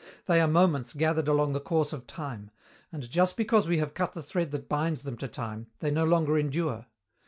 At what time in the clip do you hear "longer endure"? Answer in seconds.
6.05-6.87